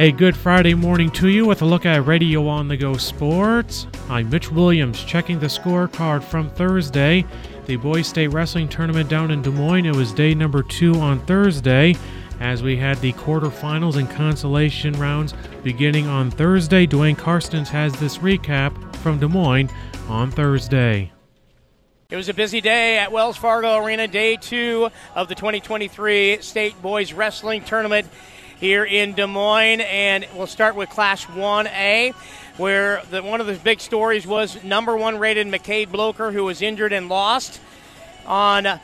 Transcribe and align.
A 0.00 0.12
good 0.12 0.34
Friday 0.34 0.72
morning 0.72 1.10
to 1.10 1.28
you 1.28 1.44
with 1.44 1.60
a 1.60 1.66
look 1.66 1.84
at 1.84 2.06
Radio 2.06 2.48
on 2.48 2.68
the 2.68 2.76
Go 2.78 2.96
Sports. 2.96 3.86
I'm 4.08 4.30
Mitch 4.30 4.50
Williams 4.50 5.04
checking 5.04 5.38
the 5.38 5.46
scorecard 5.46 6.22
from 6.22 6.48
Thursday. 6.48 7.26
The 7.66 7.76
Boys 7.76 8.06
State 8.06 8.28
Wrestling 8.28 8.66
Tournament 8.66 9.10
down 9.10 9.30
in 9.30 9.42
Des 9.42 9.50
Moines. 9.50 9.84
It 9.84 9.94
was 9.94 10.14
day 10.14 10.32
number 10.32 10.62
two 10.62 10.94
on 10.94 11.20
Thursday 11.26 11.96
as 12.40 12.62
we 12.62 12.78
had 12.78 12.96
the 13.02 13.12
quarterfinals 13.12 13.96
and 13.96 14.08
consolation 14.08 14.94
rounds 14.94 15.34
beginning 15.62 16.06
on 16.06 16.30
Thursday. 16.30 16.86
Dwayne 16.86 17.14
Karstens 17.14 17.68
has 17.68 17.92
this 18.00 18.16
recap 18.16 18.96
from 18.96 19.18
Des 19.18 19.28
Moines 19.28 19.68
on 20.08 20.30
Thursday. 20.30 21.12
It 22.08 22.16
was 22.16 22.30
a 22.30 22.34
busy 22.34 22.62
day 22.62 22.96
at 22.96 23.12
Wells 23.12 23.36
Fargo 23.36 23.76
Arena, 23.76 24.08
day 24.08 24.36
two 24.36 24.88
of 25.14 25.28
the 25.28 25.34
2023 25.34 26.40
State 26.40 26.80
Boys 26.80 27.12
Wrestling 27.12 27.64
Tournament 27.64 28.08
here 28.60 28.84
in 28.84 29.14
Des 29.14 29.26
Moines. 29.26 29.80
And 29.80 30.26
we'll 30.34 30.46
start 30.46 30.76
with 30.76 30.90
Class 30.90 31.24
1A, 31.24 32.12
where 32.58 33.02
the, 33.10 33.22
one 33.22 33.40
of 33.40 33.46
the 33.46 33.54
big 33.54 33.80
stories 33.80 34.26
was 34.26 34.62
number 34.62 34.96
one 34.96 35.18
rated 35.18 35.46
McCade 35.46 35.90
Bloker, 35.90 36.30
who 36.30 36.44
was 36.44 36.62
injured 36.62 36.92
and 36.92 37.08
lost 37.08 37.60
on 38.26 38.78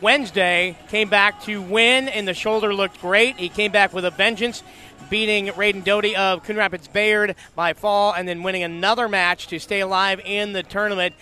Wednesday. 0.00 0.76
Came 0.88 1.08
back 1.08 1.42
to 1.44 1.62
win, 1.62 2.08
and 2.08 2.26
the 2.26 2.34
shoulder 2.34 2.74
looked 2.74 3.00
great. 3.00 3.36
He 3.36 3.48
came 3.48 3.72
back 3.72 3.94
with 3.94 4.04
a 4.04 4.10
vengeance. 4.10 4.62
Beating 5.10 5.48
Raiden 5.48 5.84
Doty 5.84 6.16
of 6.16 6.44
Coon 6.44 6.56
Rapids 6.56 6.88
Bayard 6.88 7.36
by 7.54 7.74
fall, 7.74 8.14
and 8.14 8.26
then 8.26 8.42
winning 8.42 8.62
another 8.62 9.08
match 9.08 9.46
to 9.48 9.58
stay 9.58 9.80
alive 9.80 10.20
in 10.24 10.52
the 10.52 10.62
tournament 10.62 11.14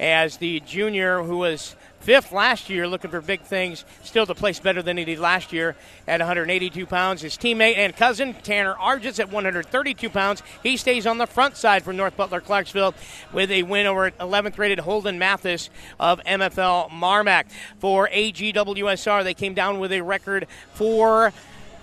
as 0.00 0.38
the 0.38 0.60
junior 0.60 1.22
who 1.22 1.38
was 1.38 1.76
fifth 2.06 2.30
last 2.30 2.70
year, 2.70 2.86
looking 2.86 3.10
for 3.10 3.20
big 3.20 3.40
things. 3.40 3.84
Still 4.04 4.26
to 4.26 4.34
place 4.34 4.60
better 4.60 4.80
than 4.80 4.96
he 4.96 5.04
did 5.04 5.18
last 5.18 5.52
year 5.52 5.74
at 6.06 6.20
182 6.20 6.86
pounds. 6.86 7.20
His 7.20 7.36
teammate 7.36 7.76
and 7.76 7.96
cousin, 7.96 8.32
Tanner 8.44 8.74
Argis, 8.74 9.18
at 9.18 9.32
132 9.32 10.08
pounds. 10.08 10.40
He 10.62 10.76
stays 10.76 11.04
on 11.04 11.18
the 11.18 11.26
front 11.26 11.56
side 11.56 11.82
for 11.82 11.92
North 11.92 12.16
Butler 12.16 12.40
Clarksville 12.40 12.94
with 13.32 13.50
a 13.50 13.64
win 13.64 13.86
over 13.86 14.12
11th 14.12 14.56
rated 14.56 14.78
Holden 14.78 15.18
Mathis 15.18 15.68
of 15.98 16.20
MFL 16.22 16.90
Marmac. 16.90 17.46
For 17.80 18.08
AGWSR, 18.08 19.24
they 19.24 19.34
came 19.34 19.54
down 19.54 19.80
with 19.80 19.90
a 19.90 20.00
record 20.00 20.46
for 20.74 21.32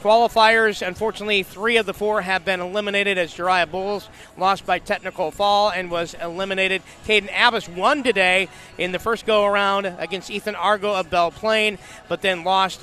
Qualifiers, 0.03 0.85
unfortunately, 0.85 1.43
three 1.43 1.77
of 1.77 1.85
the 1.85 1.93
four 1.93 2.19
have 2.19 2.43
been 2.43 2.59
eliminated 2.59 3.17
as 3.17 3.33
Jariah 3.33 3.71
Bulls 3.71 4.09
lost 4.37 4.65
by 4.65 4.77
technical 4.77 5.31
fall 5.31 5.71
and 5.71 5.89
was 5.89 6.13
eliminated. 6.15 6.81
Caden 7.05 7.29
Abbas 7.33 7.69
won 7.69 8.03
today 8.03 8.49
in 8.77 8.91
the 8.91 8.99
first 8.99 9.25
go 9.25 9.45
around 9.45 9.85
against 9.85 10.29
Ethan 10.29 10.55
Argo 10.55 10.93
of 10.93 11.09
Belle 11.09 11.31
Plaine, 11.31 11.77
but 12.09 12.21
then 12.21 12.43
lost 12.43 12.81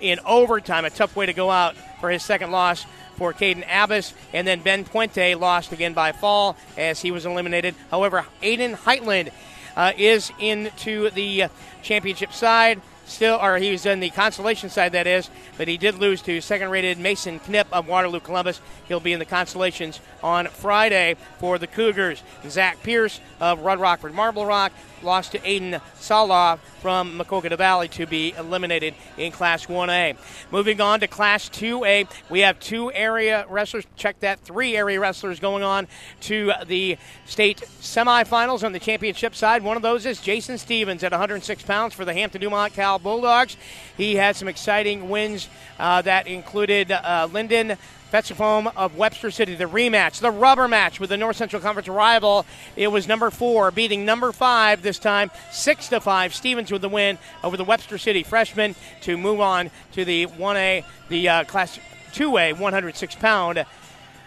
in 0.00 0.20
overtime. 0.24 0.84
A 0.84 0.90
tough 0.90 1.16
way 1.16 1.26
to 1.26 1.32
go 1.32 1.50
out 1.50 1.74
for 1.98 2.08
his 2.08 2.22
second 2.22 2.52
loss 2.52 2.86
for 3.16 3.32
Caden 3.32 3.64
Abbas. 3.68 4.14
And 4.32 4.46
then 4.46 4.60
Ben 4.60 4.84
Puente 4.84 5.34
lost 5.34 5.72
again 5.72 5.92
by 5.92 6.12
fall 6.12 6.56
as 6.78 7.02
he 7.02 7.10
was 7.10 7.26
eliminated. 7.26 7.74
However, 7.90 8.26
Aiden 8.44 8.76
Heitland 8.76 9.32
uh, 9.74 9.90
is 9.98 10.30
into 10.38 11.10
the 11.10 11.46
championship 11.82 12.32
side 12.32 12.80
still, 13.06 13.38
or 13.40 13.58
he 13.58 13.70
was 13.70 13.86
in 13.86 14.00
the 14.00 14.10
consolation 14.10 14.70
side, 14.70 14.92
that 14.92 15.06
is, 15.06 15.30
but 15.56 15.68
he 15.68 15.76
did 15.76 15.96
lose 15.96 16.22
to 16.22 16.40
second 16.40 16.70
rated 16.70 16.98
Mason 16.98 17.40
Knipp 17.40 17.66
of 17.72 17.88
Waterloo 17.88 18.20
Columbus. 18.20 18.60
He'll 18.88 19.00
be 19.00 19.12
in 19.12 19.18
the 19.18 19.24
consolations 19.24 20.00
on 20.22 20.46
Friday 20.46 21.16
for 21.38 21.58
the 21.58 21.66
Cougars. 21.66 22.22
Zach 22.48 22.82
Pierce 22.82 23.20
of 23.40 23.60
Rudd 23.60 23.80
Rockford 23.80 24.14
Marble 24.14 24.46
Rock 24.46 24.72
lost 25.04 25.32
to 25.32 25.38
Aiden 25.40 25.80
Salah 25.96 26.58
from 26.80 27.18
Maquoketa 27.18 27.56
Valley 27.56 27.88
to 27.88 28.06
be 28.06 28.32
eliminated 28.36 28.94
in 29.16 29.30
Class 29.30 29.66
1A. 29.66 30.16
Moving 30.50 30.80
on 30.80 31.00
to 31.00 31.06
Class 31.06 31.48
2A, 31.50 32.08
we 32.30 32.40
have 32.40 32.58
two 32.58 32.90
area 32.92 33.46
wrestlers. 33.48 33.84
Check 33.96 34.20
that, 34.20 34.40
three 34.40 34.76
area 34.76 34.98
wrestlers 34.98 35.40
going 35.40 35.62
on 35.62 35.86
to 36.22 36.52
the 36.66 36.96
state 37.26 37.62
semifinals 37.80 38.64
on 38.64 38.72
the 38.72 38.78
championship 38.78 39.34
side. 39.34 39.62
One 39.62 39.76
of 39.76 39.82
those 39.82 40.06
is 40.06 40.20
Jason 40.20 40.58
Stevens 40.58 41.04
at 41.04 41.12
106 41.12 41.62
pounds 41.64 41.94
for 41.94 42.04
the 42.04 42.14
Hampton 42.14 42.40
Dumont 42.40 42.72
Cal 42.72 42.93
Bulldogs. 42.98 43.56
He 43.96 44.16
had 44.16 44.36
some 44.36 44.48
exciting 44.48 45.08
wins 45.08 45.48
uh, 45.78 46.02
that 46.02 46.26
included 46.26 46.90
uh, 46.92 47.28
Lyndon 47.32 47.76
Fetchfoam 48.10 48.68
of 48.76 48.96
Webster 48.96 49.32
City, 49.32 49.56
the 49.56 49.64
rematch, 49.64 50.20
the 50.20 50.30
rubber 50.30 50.68
match 50.68 51.00
with 51.00 51.10
the 51.10 51.16
North 51.16 51.34
Central 51.34 51.60
Conference 51.60 51.88
rival. 51.88 52.46
It 52.76 52.86
was 52.86 53.08
number 53.08 53.28
four 53.30 53.72
beating 53.72 54.04
number 54.04 54.30
five 54.30 54.82
this 54.82 55.00
time, 55.00 55.32
six 55.50 55.88
to 55.88 56.00
five. 56.00 56.32
Stevens 56.32 56.70
with 56.70 56.82
the 56.82 56.88
win 56.88 57.18
over 57.42 57.56
the 57.56 57.64
Webster 57.64 57.98
City 57.98 58.22
freshman 58.22 58.76
to 59.00 59.16
move 59.16 59.40
on 59.40 59.70
to 59.94 60.04
the 60.04 60.26
1A, 60.26 60.84
the 61.08 61.28
uh, 61.28 61.44
Class 61.44 61.80
2A 62.12 62.56
106 62.56 63.14
pound 63.16 63.64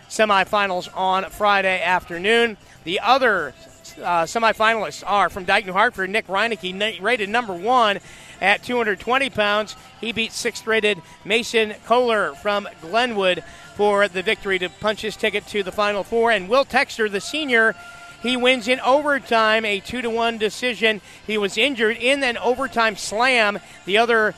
semifinals 0.10 0.90
on 0.94 1.30
Friday 1.30 1.82
afternoon. 1.82 2.58
The 2.84 3.00
other 3.00 3.54
uh, 3.98 4.24
semifinalists 4.24 5.04
are 5.06 5.30
from 5.30 5.46
Dike 5.46 5.66
New 5.66 5.74
Hartford, 5.74 6.10
Nick 6.10 6.28
Reinecke, 6.28 7.02
rated 7.02 7.30
number 7.30 7.54
one 7.54 8.00
at 8.42 8.64
220 8.64 9.30
pounds. 9.30 9.76
He 10.02 10.12
beat 10.12 10.32
sixth 10.32 10.66
rated 10.68 11.02
Mason 11.26 11.74
Kohler 11.86 12.34
from 12.36 12.68
Glenwood 12.82 13.44
for 13.76 14.08
the 14.08 14.24
victory 14.24 14.60
to 14.60 14.70
punch 14.70 15.02
his 15.02 15.16
ticket 15.16 15.46
to 15.48 15.64
the 15.64 15.72
Final 15.72 16.04
Four. 16.04 16.32
And 16.32 16.50
Will 16.50 16.66
Texter, 16.66 17.12
the 17.12 17.22
senior, 17.22 17.76
he 18.22 18.36
wins 18.36 18.68
in 18.68 18.80
overtime, 18.80 19.66
a 19.66 19.80
two 19.80 20.02
to 20.02 20.10
one 20.10 20.38
decision. 20.38 21.02
He 21.26 21.38
was 21.38 21.58
injured 21.58 21.98
in 21.98 22.24
an 22.24 22.38
overtime 22.38 22.96
slam. 22.96 23.60
The 23.86 24.00
other 24.00 24.34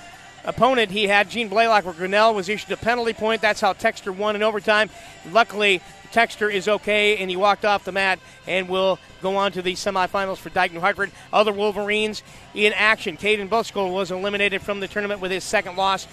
opponent 0.45 0.91
he 0.91 1.07
had, 1.07 1.29
Gene 1.29 1.49
Blaylock 1.49 1.85
or 1.85 1.93
Grinnell, 1.93 2.33
was 2.33 2.49
issued 2.49 2.71
a 2.71 2.77
penalty 2.77 3.13
point. 3.13 3.41
That's 3.41 3.61
how 3.61 3.73
Texter 3.73 4.15
won 4.15 4.35
in 4.35 4.43
overtime. 4.43 4.89
Luckily, 5.31 5.81
Texter 6.11 6.51
is 6.51 6.67
okay, 6.67 7.17
and 7.17 7.29
he 7.29 7.35
walked 7.35 7.65
off 7.65 7.85
the 7.85 7.91
mat 7.91 8.19
and 8.47 8.67
will 8.67 8.99
go 9.21 9.35
on 9.37 9.51
to 9.51 9.61
the 9.61 9.73
semifinals 9.73 10.37
for 10.37 10.49
Dike 10.49 10.73
New 10.73 10.79
Hartford. 10.79 11.11
Other 11.31 11.53
Wolverines 11.53 12.23
in 12.53 12.73
action. 12.73 13.17
Caden 13.17 13.49
Buskell 13.49 13.93
was 13.93 14.11
eliminated 14.11 14.61
from 14.61 14.79
the 14.79 14.87
tournament 14.87 15.21
with 15.21 15.31
his 15.31 15.43
second 15.43 15.75
loss 15.75 16.07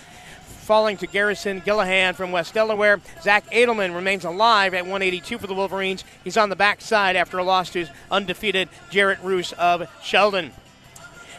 falling 0.67 0.97
to 0.97 1.07
Garrison 1.07 1.61
Gillahan 1.61 2.15
from 2.17 2.33
West 2.33 2.53
Delaware. 2.53 3.01
Zach 3.23 3.49
Edelman 3.53 3.95
remains 3.95 4.25
alive 4.25 4.75
at 4.75 4.83
182 4.83 5.39
for 5.39 5.47
the 5.47 5.55
Wolverines. 5.55 6.05
He's 6.25 6.37
on 6.37 6.49
the 6.49 6.57
backside 6.57 7.15
after 7.15 7.39
a 7.39 7.45
loss 7.45 7.71
to 7.71 7.87
undefeated 8.11 8.69
Jarrett 8.91 9.21
Roos 9.23 9.53
of 9.53 9.89
Sheldon 10.03 10.53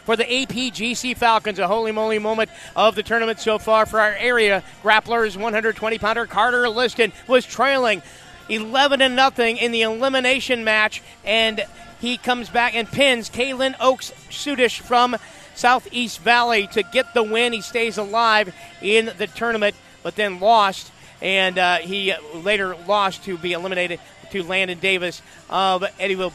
for 0.08 0.16
the 0.16 0.24
APGC 0.24 1.14
Falcons. 1.18 1.58
A 1.58 1.68
holy 1.68 1.92
moly 1.92 2.18
moment 2.18 2.48
of 2.74 2.94
the 2.94 3.02
tournament 3.02 3.38
so 3.40 3.58
far 3.58 3.84
for 3.84 4.00
our 4.00 4.14
area 4.14 4.64
grapplers. 4.82 5.36
120 5.36 5.98
pounder 5.98 6.24
Carter 6.24 6.66
Liston 6.70 7.12
was 7.26 7.44
trailing 7.44 8.00
11 8.48 9.02
and 9.02 9.14
nothing 9.14 9.58
in 9.58 9.70
the 9.70 9.82
elimination 9.82 10.64
match, 10.64 11.02
and 11.26 11.62
he 12.00 12.16
comes 12.16 12.48
back 12.48 12.74
and 12.74 12.90
pins 12.90 13.28
Kalen 13.28 13.74
Oaks 13.80 14.12
Sudish 14.30 14.80
from 14.80 15.14
Southeast 15.54 16.20
Valley 16.20 16.68
to 16.68 16.82
get 16.84 17.12
the 17.12 17.22
win. 17.22 17.52
He 17.52 17.60
stays 17.60 17.98
alive 17.98 18.54
in 18.80 19.12
the 19.18 19.26
tournament, 19.26 19.76
but 20.02 20.16
then 20.16 20.40
lost, 20.40 20.90
and 21.20 21.58
uh, 21.58 21.76
he 21.80 22.14
later 22.32 22.74
lost 22.86 23.24
to 23.24 23.36
be 23.36 23.52
eliminated 23.52 24.00
to 24.30 24.42
Landon 24.42 24.78
Davis 24.78 25.22
of 25.50 25.82
Eddyville 25.98 26.32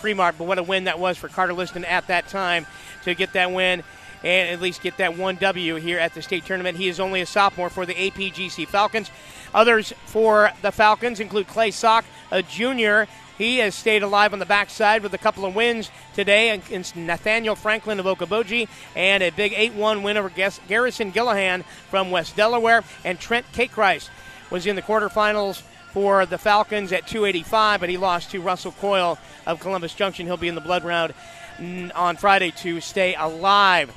Fremont. 0.00 0.38
But 0.38 0.44
what 0.44 0.58
a 0.58 0.62
win 0.62 0.84
that 0.84 0.98
was 0.98 1.16
for 1.16 1.28
Carter 1.28 1.52
Liston 1.52 1.84
at 1.84 2.06
that 2.08 2.28
time 2.28 2.66
to 3.04 3.14
get 3.14 3.32
that 3.34 3.52
win 3.52 3.82
and 4.24 4.48
at 4.50 4.60
least 4.60 4.82
get 4.82 4.96
that 4.96 5.16
one 5.16 5.36
W 5.36 5.76
here 5.76 5.98
at 5.98 6.14
the 6.14 6.22
state 6.22 6.44
tournament. 6.44 6.76
He 6.76 6.88
is 6.88 6.98
only 6.98 7.20
a 7.20 7.26
sophomore 7.26 7.70
for 7.70 7.86
the 7.86 7.94
APGC 7.94 8.66
Falcons. 8.66 9.10
Others 9.54 9.92
for 10.06 10.50
the 10.62 10.72
Falcons 10.72 11.20
include 11.20 11.46
Clay 11.46 11.70
Sock, 11.70 12.04
a 12.30 12.42
junior 12.42 13.06
he 13.38 13.58
has 13.58 13.74
stayed 13.74 14.02
alive 14.02 14.32
on 14.32 14.38
the 14.38 14.46
backside 14.46 15.02
with 15.02 15.12
a 15.12 15.18
couple 15.18 15.44
of 15.44 15.54
wins 15.54 15.90
today 16.14 16.50
against 16.50 16.96
Nathaniel 16.96 17.54
Franklin 17.54 18.00
of 18.00 18.06
Okoboji 18.06 18.68
and 18.94 19.22
a 19.22 19.30
big 19.30 19.52
8 19.54 19.74
1 19.74 20.02
win 20.02 20.16
over 20.16 20.30
Garrison 20.30 21.12
Gillahan 21.12 21.64
from 21.90 22.10
West 22.10 22.34
Delaware. 22.34 22.82
And 23.04 23.20
Trent 23.20 23.44
Cakerice 23.52 24.08
was 24.50 24.66
in 24.66 24.76
the 24.76 24.82
quarterfinals 24.82 25.62
for 25.96 26.26
the 26.26 26.36
Falcons 26.36 26.92
at 26.92 27.06
285, 27.06 27.80
but 27.80 27.88
he 27.88 27.96
lost 27.96 28.30
to 28.32 28.42
Russell 28.42 28.72
Coyle 28.72 29.16
of 29.46 29.60
Columbus 29.60 29.94
Junction. 29.94 30.26
He'll 30.26 30.36
be 30.36 30.46
in 30.46 30.54
the 30.54 30.60
blood 30.60 30.84
round 30.84 31.14
mm, 31.56 31.90
on 31.94 32.18
Friday 32.18 32.50
to 32.58 32.82
stay 32.82 33.14
alive. 33.14 33.90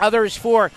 Others 0.00 0.36
for 0.36 0.72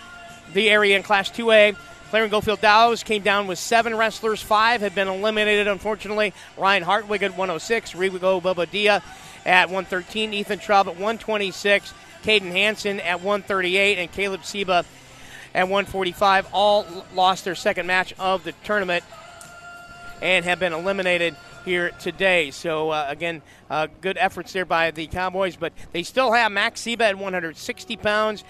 the 0.53 0.69
area 0.69 0.97
in 0.97 1.01
Class 1.01 1.31
2A 1.31 1.75
Clarion 2.11 2.29
Goldfield 2.29 2.61
Dows 2.61 3.01
came 3.01 3.23
down 3.23 3.47
with 3.47 3.57
seven 3.57 3.97
wrestlers. 3.97 4.39
Five 4.39 4.81
have 4.81 4.93
been 4.93 5.07
eliminated, 5.07 5.67
unfortunately. 5.67 6.31
Ryan 6.59 6.83
Hartwig 6.83 7.23
at 7.23 7.31
106, 7.31 7.93
Rigo 7.93 8.39
Bobadia 8.39 9.01
at 9.47 9.69
113, 9.69 10.31
Ethan 10.31 10.59
Traub 10.59 10.81
at 10.81 10.93
126, 10.93 11.91
Caden 12.21 12.51
Hanson 12.51 12.99
at 12.99 13.21
138, 13.21 13.97
and 13.97 14.11
Caleb 14.11 14.45
Seba 14.45 14.85
at 15.55 15.63
145. 15.63 16.49
All 16.53 16.85
lost 17.15 17.45
their 17.45 17.55
second 17.55 17.87
match 17.87 18.13
of 18.19 18.43
the 18.43 18.51
tournament 18.63 19.03
and 20.21 20.45
have 20.45 20.59
been 20.59 20.73
eliminated 20.73 21.35
here 21.65 21.91
today. 21.99 22.51
So, 22.51 22.91
uh, 22.91 23.05
again, 23.09 23.41
uh, 23.69 23.87
good 24.01 24.17
efforts 24.17 24.53
there 24.53 24.65
by 24.65 24.91
the 24.91 25.07
Cowboys, 25.07 25.55
but 25.55 25.73
they 25.91 26.03
still 26.03 26.31
have 26.31 26.51
Max 26.51 26.81
Seba 26.81 27.05
at 27.05 27.17
160 27.17 27.97
pounds. 27.97 28.43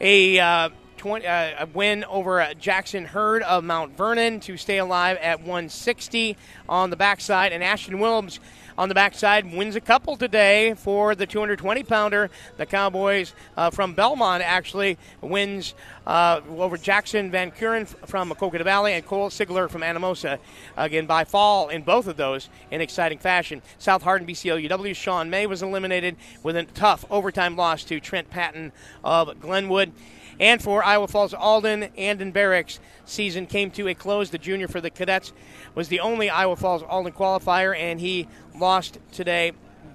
A 0.00 0.38
uh, 0.38 0.70
20, 1.00 1.26
uh, 1.26 1.64
win 1.72 2.04
over 2.04 2.46
Jackson 2.58 3.06
Hurd 3.06 3.42
of 3.44 3.64
Mount 3.64 3.96
Vernon 3.96 4.38
to 4.40 4.58
stay 4.58 4.76
alive 4.76 5.16
at 5.22 5.38
160 5.38 6.36
on 6.68 6.90
the 6.90 6.96
backside. 6.96 7.52
And 7.54 7.64
Ashton 7.64 8.00
Williams 8.00 8.38
on 8.76 8.90
the 8.90 8.94
backside 8.94 9.50
wins 9.50 9.76
a 9.76 9.80
couple 9.80 10.18
today 10.18 10.74
for 10.74 11.14
the 11.14 11.26
220 11.26 11.84
pounder. 11.84 12.28
The 12.58 12.66
Cowboys 12.66 13.34
uh, 13.56 13.70
from 13.70 13.94
Belmond 13.94 14.40
actually 14.40 14.98
wins 15.22 15.72
uh, 16.06 16.42
over 16.50 16.76
Jackson 16.76 17.30
Van 17.30 17.50
Kuren 17.50 17.86
from 18.06 18.30
Coconut 18.34 18.66
Valley 18.66 18.92
and 18.92 19.06
Cole 19.06 19.30
Sigler 19.30 19.70
from 19.70 19.80
Anamosa. 19.80 20.38
Again, 20.76 21.06
by 21.06 21.24
fall 21.24 21.70
in 21.70 21.80
both 21.80 22.08
of 22.08 22.18
those 22.18 22.50
in 22.70 22.82
exciting 22.82 23.18
fashion. 23.18 23.62
South 23.78 24.02
Hardin 24.02 24.28
BCLUW 24.28 24.94
Sean 24.94 25.30
May 25.30 25.46
was 25.46 25.62
eliminated 25.62 26.16
with 26.42 26.56
a 26.56 26.64
tough 26.64 27.06
overtime 27.10 27.56
loss 27.56 27.84
to 27.84 28.00
Trent 28.00 28.28
Patton 28.28 28.72
of 29.02 29.40
Glenwood. 29.40 29.92
And 30.40 30.62
for 30.62 30.82
Iowa 30.82 31.06
Falls 31.06 31.34
Alden, 31.34 31.84
Andon 31.98 32.32
Barracks 32.32 32.80
season 33.04 33.46
came 33.46 33.70
to 33.72 33.88
a 33.88 33.94
close. 33.94 34.30
The 34.30 34.38
junior 34.38 34.68
for 34.68 34.80
the 34.80 34.88
cadets 34.88 35.34
was 35.74 35.88
the 35.88 36.00
only 36.00 36.30
Iowa 36.30 36.56
Falls 36.56 36.82
Alden 36.82 37.12
qualifier, 37.12 37.76
and 37.76 38.00
he 38.00 38.26
lost 38.58 38.98
today 39.12 39.52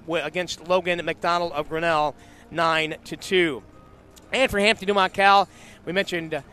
against 0.08 0.68
Logan 0.68 1.04
McDonald 1.04 1.52
of 1.54 1.68
Grinnell, 1.68 2.16
nine 2.52 2.96
to 3.06 3.18
two. 3.18 3.64
And 4.32 4.52
for 4.52 4.60
Hampton 4.60 4.88
Dumont 4.88 5.14
Cal, 5.14 5.50
we 5.84 5.94
mentioned 5.94 6.44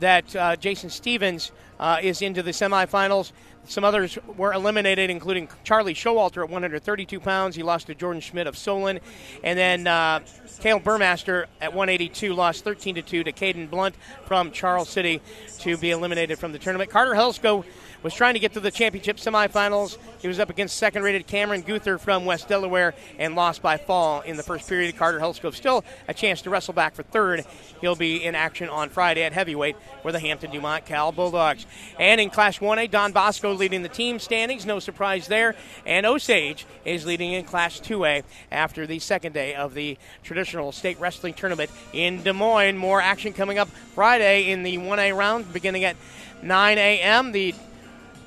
that 0.00 0.34
uh, 0.34 0.56
Jason 0.56 0.90
Stevens 0.90 1.52
uh, 1.78 1.98
is 2.02 2.20
into 2.22 2.42
the 2.42 2.50
semifinals. 2.50 3.32
Some 3.66 3.84
others 3.84 4.18
were 4.36 4.52
eliminated, 4.52 5.10
including 5.10 5.48
Charlie 5.64 5.94
Showalter 5.94 6.42
at 6.42 6.50
132 6.50 7.20
pounds. 7.20 7.54
He 7.54 7.62
lost 7.62 7.86
to 7.86 7.94
Jordan 7.94 8.20
Schmidt 8.20 8.46
of 8.46 8.56
Solon. 8.56 9.00
And 9.44 9.58
then 9.58 9.86
uh, 9.86 10.20
Burmaster 10.60 11.46
at 11.60 11.72
182 11.72 12.34
lost 12.34 12.64
13 12.64 12.96
to 12.96 13.02
2 13.02 13.24
to 13.24 13.32
Caden 13.32 13.70
Blunt 13.70 13.94
from 14.24 14.50
Charles 14.50 14.88
City 14.88 15.20
to 15.60 15.76
be 15.76 15.90
eliminated 15.90 16.38
from 16.38 16.52
the 16.52 16.58
tournament. 16.58 16.90
Carter 16.90 17.12
Helsko 17.12 17.64
was 18.02 18.14
trying 18.14 18.34
to 18.34 18.40
get 18.40 18.52
to 18.54 18.60
the 18.60 18.70
championship 18.70 19.16
semifinals. 19.16 19.98
He 20.20 20.28
was 20.28 20.38
up 20.38 20.50
against 20.50 20.76
second 20.76 21.02
rated 21.02 21.26
Cameron 21.26 21.62
Guther 21.62 21.98
from 21.98 22.24
West 22.24 22.48
Delaware 22.48 22.94
and 23.18 23.34
lost 23.34 23.62
by 23.62 23.76
fall 23.76 24.20
in 24.22 24.36
the 24.36 24.42
first 24.42 24.68
period. 24.68 24.96
Carter 24.96 25.18
Helskove 25.18 25.54
still 25.54 25.84
a 26.08 26.14
chance 26.14 26.42
to 26.42 26.50
wrestle 26.50 26.74
back 26.74 26.94
for 26.94 27.02
third. 27.02 27.44
He'll 27.80 27.96
be 27.96 28.24
in 28.24 28.34
action 28.34 28.68
on 28.68 28.88
Friday 28.88 29.22
at 29.22 29.32
heavyweight 29.32 29.76
for 30.02 30.12
the 30.12 30.18
Hampton 30.20 30.50
Dumont 30.50 30.86
Cal 30.86 31.12
Bulldogs. 31.12 31.66
And 31.98 32.20
in 32.20 32.30
Class 32.30 32.58
1A, 32.58 32.90
Don 32.90 33.12
Bosco 33.12 33.52
leading 33.52 33.82
the 33.82 33.88
team 33.88 34.18
standings, 34.18 34.66
no 34.66 34.78
surprise 34.78 35.28
there. 35.28 35.54
And 35.86 36.06
Osage 36.06 36.66
is 36.84 37.06
leading 37.06 37.32
in 37.32 37.44
Class 37.44 37.80
2A 37.80 38.24
after 38.50 38.86
the 38.86 38.98
second 38.98 39.32
day 39.32 39.54
of 39.54 39.74
the 39.74 39.98
traditional 40.22 40.72
state 40.72 40.98
wrestling 41.00 41.34
tournament 41.34 41.70
in 41.92 42.22
Des 42.22 42.32
Moines. 42.32 42.76
More 42.76 43.00
action 43.00 43.32
coming 43.32 43.58
up 43.58 43.68
Friday 43.68 44.50
in 44.50 44.62
the 44.62 44.78
1A 44.78 45.16
round 45.16 45.52
beginning 45.52 45.84
at 45.84 45.96
9 46.42 46.78
a.m. 46.78 47.32
The 47.32 47.54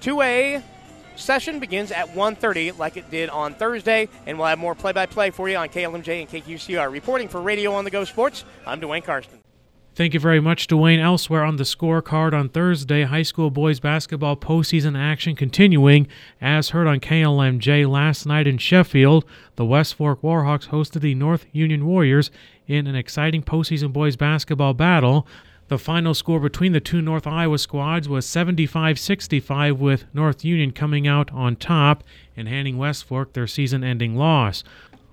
2A 0.03 0.61
session 1.15 1.59
begins 1.59 1.89
at 1.89 2.09
1.30 2.09 2.77
like 2.77 2.97
it 2.97 3.09
did 3.09 3.29
on 3.29 3.53
Thursday, 3.53 4.09
and 4.25 4.37
we'll 4.37 4.47
have 4.47 4.59
more 4.59 4.75
play-by-play 4.75 5.29
for 5.29 5.47
you 5.47 5.55
on 5.55 5.69
KLMJ 5.69 6.19
and 6.19 6.29
KQCR. 6.29 6.91
Reporting 6.91 7.29
for 7.29 7.41
Radio 7.41 7.73
on 7.73 7.85
the 7.85 7.89
Go 7.89 8.03
Sports, 8.03 8.43
I'm 8.67 8.81
Dwayne 8.81 9.01
Karsten. 9.01 9.39
Thank 9.95 10.13
you 10.13 10.19
very 10.19 10.41
much, 10.41 10.67
Dwayne. 10.67 10.99
Elsewhere 10.99 11.45
on 11.45 11.55
the 11.55 11.63
scorecard 11.63 12.33
on 12.33 12.49
Thursday, 12.49 13.03
high 13.03 13.21
school 13.21 13.49
boys 13.49 13.79
basketball 13.79 14.35
postseason 14.35 14.97
action 14.97 15.37
continuing. 15.37 16.07
As 16.41 16.71
heard 16.71 16.87
on 16.87 16.99
KLMJ 16.99 17.89
last 17.89 18.25
night 18.25 18.45
in 18.45 18.57
Sheffield, 18.57 19.23
the 19.55 19.65
West 19.65 19.93
Fork 19.93 20.21
Warhawks 20.21 20.67
hosted 20.67 20.99
the 20.99 21.15
North 21.15 21.45
Union 21.53 21.85
Warriors 21.85 22.29
in 22.67 22.87
an 22.87 22.95
exciting 22.95 23.43
postseason 23.43 23.93
boys 23.93 24.17
basketball 24.17 24.73
battle. 24.73 25.25
The 25.69 25.77
final 25.77 26.13
score 26.13 26.39
between 26.39 26.73
the 26.73 26.81
two 26.81 27.01
North 27.01 27.25
Iowa 27.25 27.57
squads 27.57 28.09
was 28.09 28.25
75 28.25 28.99
65, 28.99 29.79
with 29.79 30.05
North 30.13 30.43
Union 30.43 30.71
coming 30.71 31.07
out 31.07 31.31
on 31.31 31.55
top 31.55 32.03
and 32.35 32.47
handing 32.47 32.77
West 32.77 33.05
Fork 33.05 33.33
their 33.33 33.47
season 33.47 33.83
ending 33.83 34.15
loss. 34.15 34.63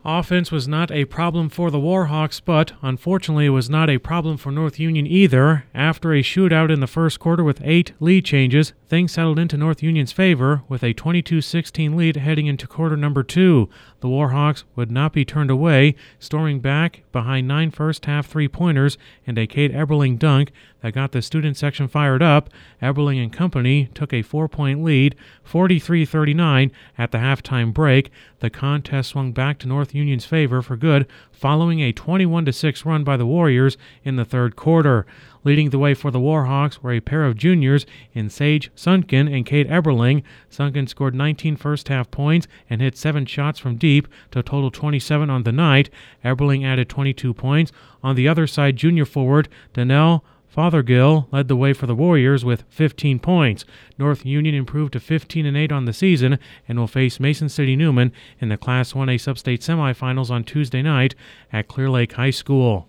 Offense 0.05 0.51
was 0.51 0.67
not 0.67 0.91
a 0.91 1.05
problem 1.05 1.51
for 1.51 1.71
the 1.71 1.79
Warhawks, 1.79 2.41
but 2.43 2.73
unfortunately 2.81 3.45
it 3.45 3.51
was 3.51 3.69
not 3.69 3.91
a 3.91 3.99
problem 3.99 4.39
for 4.39 4.51
North 4.51 4.79
Union 4.79 5.07
either. 5.07 5.67
After 5.75 6.15
a 6.15 6.23
shootout 6.23 6.73
in 6.73 6.81
the 6.81 6.87
first 6.87 7.21
quarter 7.21 7.45
with 7.45 7.61
eight 7.63 7.93
lead 8.01 8.25
changes, 8.25 8.73
things 8.89 9.13
settled 9.13 9.39
into 9.39 9.59
North 9.59 9.83
Union's 9.83 10.13
favor 10.13 10.63
with 10.69 10.83
a 10.83 10.95
22 10.95 11.43
16 11.43 11.97
lead 11.97 12.17
heading 12.17 12.47
into 12.47 12.67
quarter 12.67 12.97
number 12.97 13.23
two. 13.23 13.69
The 14.01 14.09
Warhawks 14.09 14.65
would 14.75 14.91
not 14.91 15.13
be 15.13 15.27
turned 15.27 15.51
away, 15.51 15.95
storming 16.19 16.61
back 16.61 17.03
behind 17.13 17.47
nine 17.47 17.71
first 17.71 18.07
half 18.07 18.27
three 18.27 18.49
pointers 18.49 18.97
and 19.27 19.37
a 19.37 19.47
Kate 19.47 19.73
Eberling 19.73 20.19
dunk 20.19 20.51
that 20.83 20.93
got 20.93 21.13
the 21.13 21.23
student 21.23 21.57
section 21.57 21.89
fired 21.89 22.23
up. 22.23 22.51
Eberling 22.83 23.23
and 23.23 23.33
company 23.33 23.91
took 23.95 24.13
a 24.13 24.23
four 24.23 24.49
point 24.49 24.83
lead, 24.83 25.15
43 25.45 26.05
39, 26.05 26.73
at 26.97 27.11
the 27.11 27.19
halftime 27.19 27.73
break. 27.73 28.11
The 28.41 28.51
contest 28.51 29.11
swung 29.11 29.33
back 29.33 29.59
to 29.59 29.69
North 29.69 29.95
Union's 29.95 30.25
favor 30.25 30.63
for 30.63 30.77
good 30.77 31.07
following 31.33 31.81
a 31.81 31.93
21 31.93 32.53
6 32.53 32.85
run 32.85 33.05
by 33.05 33.17
the 33.17 33.27
Warriors 33.27 33.77
in 34.05 34.17
the 34.17 34.25
third 34.25 34.57
quarter. 34.57 35.07
Leading 35.43 35.71
the 35.71 35.79
way 35.79 35.95
for 35.95 36.11
the 36.11 36.19
Warhawks 36.19 36.83
were 36.83 36.93
a 36.93 37.01
pair 37.01 37.25
of 37.25 37.37
juniors 37.37 37.87
in 38.13 38.29
Sage 38.29 38.71
Sunken 38.75 39.27
and 39.27 39.47
Kate 39.47 39.69
Eberling. 39.69 40.23
Sunken 40.51 40.87
scored 40.87 41.15
19 41.15 41.57
first 41.57 41.89
half 41.89 42.11
points 42.11 42.47
and 42.69 42.83
hit 42.83 42.97
seven 42.97 43.25
shots 43.25 43.59
from 43.59 43.77
deep 43.77 44.07
to 44.33 44.43
total 44.43 44.71
27 44.71 45.31
on 45.31 45.45
the 45.45 45.53
night. 45.53 45.89
Eberling 46.23 46.65
added 46.65 46.91
22 46.91 47.33
points. 47.33 47.73
On 48.03 48.17
the 48.17 48.29
other 48.29 48.47
side, 48.47 48.77
junior 48.77 49.07
forward 49.07 49.49
Danelle 49.73 50.21
Fothergill 50.55 51.29
led 51.31 51.47
the 51.47 51.57
way 51.57 51.73
for 51.73 51.87
the 51.87 51.95
Warriors 51.95 52.45
with 52.45 52.65
15 52.71 53.21
points. 53.21 53.65
North 53.99 54.27
Union 54.27 54.55
improved 54.55 54.93
to 54.95 55.01
15 55.01 55.47
and 55.47 55.57
8 55.57 55.71
on 55.71 55.85
the 55.85 55.93
season 55.93 56.39
and 56.67 56.79
will 56.79 56.89
face 56.89 57.21
Mason 57.21 57.49
City 57.49 57.77
Newman 57.77 58.13
in 58.41 58.49
the 58.49 58.57
Class 58.57 58.93
1A 58.93 59.15
Substate 59.15 59.61
semifinals 59.61 60.31
on 60.31 60.43
Tuesday 60.43 60.83
night 60.83 61.15
at 61.53 61.69
Clear 61.69 61.89
Lake 61.89 62.15
High 62.15 62.31
School. 62.31 62.89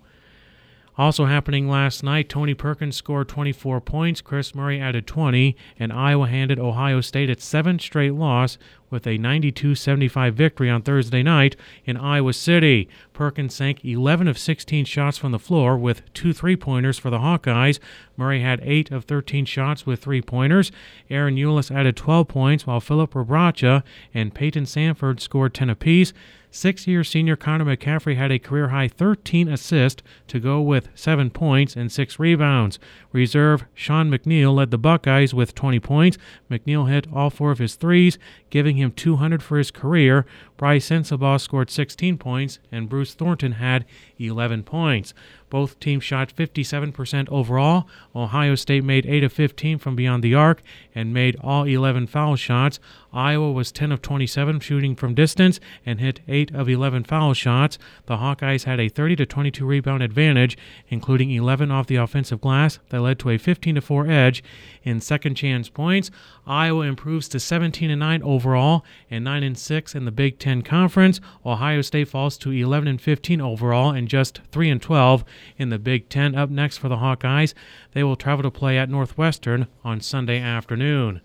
Also 0.97 1.25
happening 1.25 1.69
last 1.69 2.03
night, 2.03 2.29
Tony 2.29 2.53
Perkins 2.53 2.95
scored 2.95 3.29
24 3.29 3.79
points, 3.81 4.21
Kris 4.21 4.53
Murray 4.53 4.81
added 4.81 5.07
20, 5.07 5.55
and 5.79 5.93
Iowa 5.93 6.27
handed 6.27 6.59
Ohio 6.59 6.99
State 6.99 7.29
its 7.29 7.45
seventh 7.45 7.81
straight 7.81 8.13
loss 8.13 8.57
with 8.91 9.07
a 9.07 9.17
92 9.17 9.73
75 9.73 10.35
victory 10.35 10.69
on 10.69 10.81
Thursday 10.81 11.23
night 11.23 11.55
in 11.85 11.97
Iowa 11.97 12.33
City. 12.33 12.87
Perkins 13.13 13.55
sank 13.55 13.83
11 13.83 14.27
of 14.27 14.37
16 14.37 14.85
shots 14.85 15.17
from 15.17 15.31
the 15.31 15.39
floor 15.39 15.77
with 15.77 16.13
two 16.13 16.33
three 16.33 16.55
pointers 16.55 16.99
for 16.99 17.09
the 17.09 17.19
Hawkeyes. 17.19 17.79
Murray 18.17 18.41
had 18.41 18.59
8 18.63 18.91
of 18.91 19.05
13 19.05 19.45
shots 19.45 19.85
with 19.85 20.01
three 20.01 20.21
pointers. 20.21 20.71
Ahron 21.09 21.39
Ulis 21.39 21.73
added 21.73 21.95
12 21.95 22.27
points, 22.27 22.67
while 22.67 22.79
Filip 22.79 23.13
Rebraca 23.13 23.81
and 24.13 24.35
Payton 24.35 24.65
Sandfort 24.65 25.19
scored 25.19 25.53
10 25.53 25.69
apiece. 25.69 26.13
Six 26.53 26.85
year 26.85 27.05
senior 27.05 27.37
Connor 27.37 27.63
McCaffery 27.63 28.17
had 28.17 28.29
a 28.29 28.37
career 28.37 28.67
high 28.67 28.89
13 28.89 29.47
assists 29.47 30.03
to 30.27 30.37
go 30.37 30.59
with 30.59 30.89
7 30.95 31.29
points 31.29 31.77
and 31.77 31.89
6 31.89 32.19
rebounds. 32.19 32.77
Reserve 33.13 33.63
Sean 33.73 34.11
McNeil 34.11 34.53
led 34.53 34.69
the 34.69 34.77
Buckeyes 34.77 35.33
with 35.33 35.55
20 35.55 35.79
points. 35.79 36.17
McNeil 36.49 36.89
hit 36.89 37.07
all 37.13 37.29
four 37.29 37.51
of 37.51 37.59
his 37.59 37.75
threes, 37.75 38.19
giving 38.49 38.75
him 38.81 38.91
200 38.91 39.41
for 39.41 39.57
his 39.57 39.71
career. 39.71 40.25
Brice 40.61 40.89
Sensabaugh 40.89 41.41
scored 41.41 41.71
16 41.71 42.19
points, 42.19 42.59
and 42.71 42.87
Bruce 42.87 43.15
Thornton 43.15 43.53
had 43.53 43.83
11 44.19 44.61
points. 44.61 45.15
Both 45.49 45.79
teams 45.79 46.03
shot 46.03 46.33
57% 46.33 47.27
overall. 47.29 47.87
Ohio 48.15 48.53
State 48.53 48.83
made 48.83 49.07
8 49.07 49.23
of 49.23 49.33
15 49.33 49.79
from 49.79 49.95
beyond 49.95 50.23
the 50.23 50.35
arc 50.35 50.61
and 50.93 51.13
made 51.13 51.35
all 51.41 51.63
11 51.65 52.07
foul 52.07 52.35
shots. 52.35 52.79
Iowa 53.11 53.51
was 53.51 53.71
10 53.71 53.91
of 53.91 54.01
27 54.01 54.61
shooting 54.61 54.95
from 54.95 55.15
distance 55.15 55.59
and 55.85 55.99
hit 55.99 56.21
8 56.27 56.53
of 56.53 56.69
11 56.69 57.03
foul 57.05 57.33
shots. 57.33 57.77
The 58.05 58.17
Hawkeyes 58.17 58.63
had 58.63 58.79
a 58.79 58.87
30 58.87 59.17
to 59.17 59.25
22 59.25 59.65
rebound 59.65 60.03
advantage, 60.03 60.57
including 60.87 61.31
11 61.31 61.69
off 61.71 61.87
the 61.87 61.97
offensive 61.97 62.39
glass 62.39 62.79
that 62.89 63.01
led 63.01 63.19
to 63.19 63.31
a 63.31 63.37
15 63.37 63.75
to 63.75 63.81
4 63.81 64.07
edge 64.07 64.43
in 64.83 65.01
second 65.01 65.35
chance 65.35 65.67
points. 65.67 66.11
Iowa 66.47 66.85
improves 66.85 67.27
to 67.29 67.39
17 67.39 67.89
and 67.89 67.99
9 67.99 68.23
overall 68.23 68.85
and 69.09 69.25
9 69.25 69.43
and 69.43 69.57
6 69.57 69.95
in 69.95 70.05
the 70.05 70.11
Big 70.11 70.39
10 70.39 70.50
Conference. 70.61 71.21
Ohio 71.45 71.81
State 71.81 72.09
falls 72.09 72.37
to 72.39 72.51
11 72.51 72.89
and 72.89 73.01
15 73.01 73.39
overall 73.39 73.91
and 73.91 74.09
just 74.09 74.41
3 74.51 74.69
and 74.69 74.81
12 74.81 75.23
in 75.57 75.69
the 75.69 75.79
Big 75.79 76.09
Ten. 76.09 76.35
Up 76.35 76.49
next 76.49 76.77
for 76.77 76.89
the 76.89 76.97
Hawkeyes, 76.97 77.53
they 77.93 78.03
will 78.03 78.17
travel 78.17 78.43
to 78.43 78.51
play 78.51 78.77
at 78.77 78.89
Northwestern 78.89 79.67
on 79.85 80.01
Sunday 80.01 80.41
afternoon. 80.41 81.21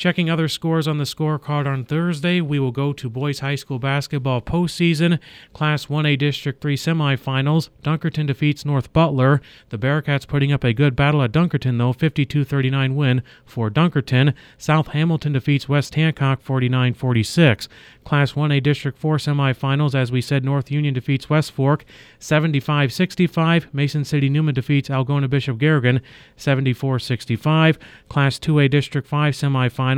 Checking 0.00 0.30
other 0.30 0.48
scores 0.48 0.88
on 0.88 0.96
the 0.96 1.04
scorecard 1.04 1.66
on 1.66 1.84
Thursday, 1.84 2.40
we 2.40 2.58
will 2.58 2.70
go 2.70 2.94
to 2.94 3.10
boys 3.10 3.40
high 3.40 3.54
school 3.54 3.78
basketball 3.78 4.40
postseason. 4.40 5.18
Class 5.52 5.86
1A 5.88 6.18
District 6.18 6.58
3 6.62 6.74
semifinals. 6.74 7.68
Dunkerton 7.82 8.26
defeats 8.26 8.64
North 8.64 8.94
Butler. 8.94 9.42
The 9.68 9.76
Bearcats 9.76 10.26
putting 10.26 10.52
up 10.52 10.64
a 10.64 10.72
good 10.72 10.96
battle 10.96 11.22
at 11.22 11.32
Dunkerton, 11.32 11.76
though, 11.76 11.92
52 11.92 12.44
39 12.46 12.96
win 12.96 13.22
for 13.44 13.68
Dunkerton. 13.68 14.32
South 14.56 14.86
Hamilton 14.88 15.34
defeats 15.34 15.68
West 15.68 15.94
Hancock 15.94 16.40
49 16.40 16.94
46. 16.94 17.68
Class 18.02 18.32
1A 18.32 18.62
District 18.62 18.98
4 18.98 19.18
semifinals, 19.18 19.94
as 19.94 20.10
we 20.10 20.22
said, 20.22 20.44
North 20.44 20.70
Union 20.70 20.94
defeats 20.94 21.28
West 21.28 21.52
Fork 21.52 21.84
75 22.18 22.90
65. 22.90 23.68
Mason 23.74 24.06
City 24.06 24.30
Newman 24.30 24.54
defeats 24.54 24.88
Algona 24.88 25.28
Bishop 25.28 25.58
Garrigan 25.58 26.00
74 26.36 27.00
65. 27.00 27.78
Class 28.08 28.38
2A 28.38 28.70
District 28.70 29.06
5 29.06 29.34
semifinals, 29.34 29.89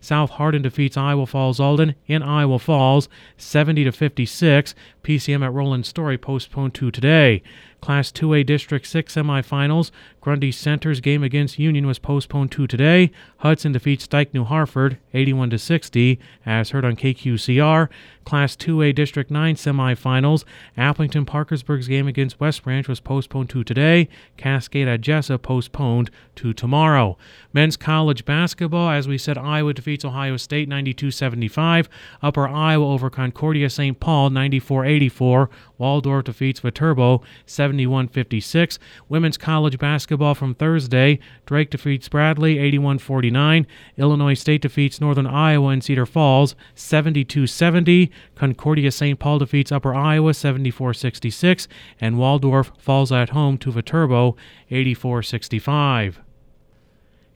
South 0.00 0.30
Hardin 0.30 0.62
defeats 0.62 0.96
Iowa 0.96 1.26
Falls 1.26 1.60
Alden 1.60 1.94
in 2.06 2.22
Iowa 2.22 2.58
Falls 2.58 3.08
70 3.36 3.84
to 3.84 3.92
56. 3.92 4.74
PCM 5.02 5.44
at 5.44 5.52
Roland 5.52 5.86
Story 5.86 6.18
postponed 6.18 6.74
to 6.74 6.90
today. 6.90 7.42
Class 7.80 8.12
2A 8.12 8.44
District 8.44 8.86
6 8.86 9.14
semifinals. 9.14 9.90
Grundy 10.20 10.52
Center's 10.52 11.00
game 11.00 11.22
against 11.22 11.58
Union 11.58 11.86
was 11.86 11.98
postponed 11.98 12.52
to 12.52 12.66
today. 12.66 13.10
Hudson 13.38 13.72
defeats 13.72 14.06
Dike 14.06 14.34
New 14.34 14.44
Hartford 14.44 14.98
81 15.14 15.56
60, 15.56 16.18
as 16.44 16.70
heard 16.70 16.84
on 16.84 16.94
KQCR. 16.96 17.88
Class 18.24 18.54
2A 18.54 18.94
District 18.94 19.30
9 19.30 19.54
semifinals. 19.54 20.44
Aplington 20.76 21.26
Parkersburg's 21.26 21.88
game 21.88 22.06
against 22.06 22.38
West 22.38 22.62
Branch 22.62 22.86
was 22.86 23.00
postponed 23.00 23.48
to 23.50 23.64
today. 23.64 24.08
Cascade 24.36 24.86
at 24.86 25.00
Jesup 25.00 25.40
postponed 25.42 26.10
to 26.36 26.52
tomorrow. 26.52 27.16
Men's 27.52 27.78
college 27.78 28.24
basketball, 28.26 28.90
as 28.90 29.08
we 29.08 29.16
said, 29.16 29.38
Iowa 29.38 29.72
defeats 29.72 30.04
Ohio 30.04 30.36
State 30.36 30.68
92 30.68 31.10
75. 31.10 31.88
Upper 32.22 32.46
Iowa 32.46 32.92
over 32.92 33.08
Concordia 33.08 33.70
St. 33.70 33.98
Paul 33.98 34.30
94 34.30 34.84
84. 34.90 35.48
Waldorf 35.78 36.24
defeats 36.24 36.60
Viterbo 36.60 37.22
71 37.46 38.08
56. 38.08 38.78
Women's 39.08 39.38
college 39.38 39.78
basketball 39.78 40.34
from 40.34 40.54
Thursday. 40.54 41.18
Drake 41.46 41.70
defeats 41.70 42.08
Bradley 42.08 42.58
81 42.58 42.98
49. 42.98 43.66
Illinois 43.96 44.34
State 44.34 44.62
defeats 44.62 45.00
Northern 45.00 45.26
Iowa 45.26 45.70
in 45.70 45.80
Cedar 45.80 46.06
Falls 46.06 46.54
72 46.74 47.46
70. 47.46 48.10
Concordia 48.34 48.90
St. 48.90 49.18
Paul 49.18 49.38
defeats 49.38 49.72
Upper 49.72 49.94
Iowa 49.94 50.34
74 50.34 50.94
66. 50.94 51.68
And 52.00 52.18
Waldorf 52.18 52.72
falls 52.78 53.12
at 53.12 53.30
home 53.30 53.56
to 53.58 53.72
Viterbo 53.72 54.36
84 54.70 55.22
65. 55.22 56.20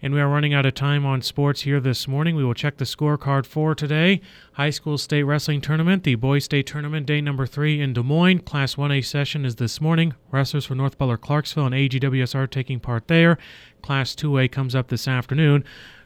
And 0.04 0.12
we 0.12 0.20
are 0.20 0.28
running 0.28 0.52
out 0.52 0.66
of 0.66 0.75
time 0.75 1.06
on 1.06 1.23
sports 1.23 1.62
here 1.62 1.80
this 1.80 2.06
morning. 2.06 2.37
We 2.37 2.44
will 2.44 2.52
check 2.52 2.76
the 2.76 2.84
scorecard 2.84 3.46
for 3.46 3.75
today. 3.75 4.20
High 4.52 4.68
School 4.68 4.99
State 4.99 5.23
Wrestling 5.23 5.62
Tournament, 5.62 6.02
the 6.02 6.16
Boys 6.16 6.44
State 6.44 6.66
Tournament, 6.66 7.06
day 7.06 7.23
number 7.23 7.46
three 7.46 7.80
in 7.80 7.94
Des 7.94 8.02
Moines. 8.02 8.40
Class 8.40 8.75
1A 8.75 9.02
session 9.02 9.46
is 9.46 9.56
this 9.56 9.80
morning. 9.80 10.12
Wrestlers 10.30 10.66
for 10.66 10.75
North 10.75 10.99
Butler 10.99 11.16
Clarksville 11.16 11.64
and 11.64 11.75
AGWSR 11.75 12.50
taking 12.50 12.80
part 12.80 13.08
there. 13.08 13.38
Class 13.80 14.14
2A 14.14 14.52
comes 14.52 14.75
up 14.75 14.88
this 14.88 15.08
afternoon. 15.08 15.64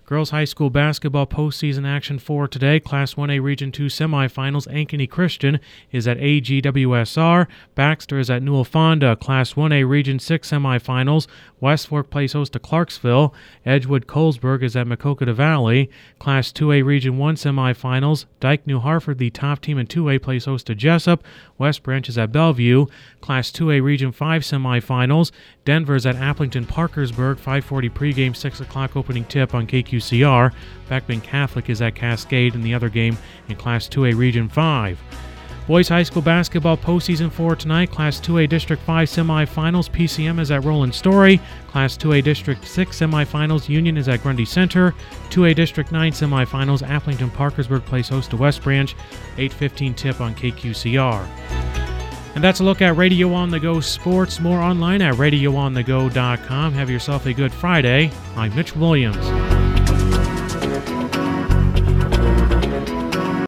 Girls 0.08 0.30
High 0.30 0.46
School 0.46 0.70
basketball 0.70 1.26
postseason 1.26 1.86
action 1.86 2.18
for 2.18 2.48
today. 2.48 2.80
Class 2.80 3.12
1A 3.12 3.42
Region 3.42 3.70
2 3.70 3.88
semifinals. 3.88 4.66
Ankeny 4.68 5.06
Christian 5.06 5.60
is 5.92 6.08
at 6.08 6.16
AGWSR. 6.16 7.46
Baxter 7.74 8.18
is 8.18 8.30
at 8.30 8.42
Newell 8.42 8.64
Fonda. 8.64 9.16
Class 9.16 9.52
1A 9.52 9.86
Region 9.86 10.18
6 10.18 10.50
semifinals. 10.50 11.26
West 11.60 11.88
Fork 11.88 12.08
plays 12.08 12.32
host 12.32 12.54
to 12.54 12.58
Clarksville. 12.58 13.34
Edgewood 13.66 14.06
Colesburg 14.06 14.62
is 14.62 14.74
at 14.76 14.86
Maquoketa 14.86 15.34
Valley. 15.34 15.90
Class 16.18 16.52
2A 16.52 16.86
Region 16.86 17.18
1 17.18 17.34
semifinals. 17.34 18.24
Dike 18.40 18.66
New 18.66 18.78
Hartford, 18.78 19.18
the 19.18 19.28
top 19.28 19.60
team 19.60 19.76
in 19.76 19.86
2A, 19.86 20.22
plays 20.22 20.46
host 20.46 20.68
to 20.68 20.74
Jesup. 20.74 21.20
West 21.58 21.82
Branch 21.82 22.08
is 22.08 22.16
at 22.16 22.32
Bellevue. 22.32 22.86
Class 23.20 23.50
2A 23.50 23.82
Region 23.82 24.12
5 24.12 24.40
semifinals. 24.40 25.32
Denver 25.66 25.96
is 25.96 26.06
at 26.06 26.16
Aplington 26.16 26.66
Parkersburg. 26.66 27.36
540 27.36 27.90
pregame, 27.90 28.34
6 28.34 28.60
o'clock 28.60 28.96
opening 28.96 29.26
tip 29.26 29.54
on 29.54 29.66
KQCR. 29.98 30.52
Beckman 30.88 31.20
Catholic 31.20 31.68
is 31.68 31.82
at 31.82 31.94
Cascade 31.94 32.54
in 32.54 32.62
the 32.62 32.74
other 32.74 32.88
game 32.88 33.18
in 33.48 33.56
Class 33.56 33.88
2A 33.88 34.16
Region 34.16 34.48
5. 34.48 34.98
Boys 35.66 35.88
High 35.88 36.02
School 36.02 36.22
basketball 36.22 36.78
postseason 36.78 37.30
four 37.30 37.54
tonight. 37.54 37.90
Class 37.90 38.18
2A 38.20 38.48
District 38.48 38.82
5 38.82 39.06
semifinals. 39.06 39.90
PCM 39.90 40.40
is 40.40 40.50
at 40.50 40.64
Roland 40.64 40.94
Story. 40.94 41.38
Class 41.66 41.94
2A 41.98 42.24
District 42.24 42.66
6 42.66 42.98
semifinals. 42.98 43.68
Union 43.68 43.98
is 43.98 44.08
at 44.08 44.22
Grundy 44.22 44.46
Center. 44.46 44.94
2A 45.28 45.54
District 45.54 45.92
9 45.92 46.12
semifinals. 46.12 46.82
Aplington 46.82 47.30
Parkersburg 47.30 47.84
plays 47.84 48.08
host 48.08 48.30
to 48.30 48.38
West 48.38 48.62
Branch. 48.62 48.96
8:15 49.36 49.94
tip 49.94 50.22
on 50.22 50.34
KQCR. 50.34 51.28
And 52.34 52.42
that's 52.42 52.60
a 52.60 52.64
look 52.64 52.80
at 52.80 52.96
Radio 52.96 53.34
on 53.34 53.50
the 53.50 53.60
Go 53.60 53.80
Sports. 53.80 54.40
More 54.40 54.60
online 54.60 55.02
at 55.02 55.16
radioonthego.com. 55.16 56.72
Have 56.72 56.88
yourself 56.88 57.26
a 57.26 57.34
good 57.34 57.52
Friday. 57.52 58.10
I'm 58.36 58.54
Mitch 58.54 58.74
Williams. 58.74 59.57